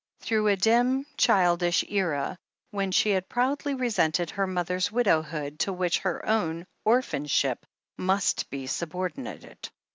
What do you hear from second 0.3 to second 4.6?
a dim, childish era, when she had proudly resented her